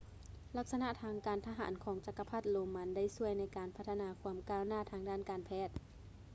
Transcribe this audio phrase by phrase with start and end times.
[0.57, 5.69] ລັກສະນະທາງການທະຫານຂອງຈັກກະພັດໂຣມັນໄດ້ຊ່ວຍໃນການພັດທະນາຄວາມກ້າວໜ້າດ້ານການແພດ